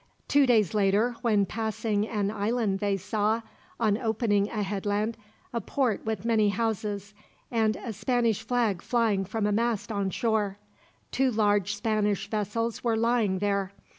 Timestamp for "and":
7.51-7.75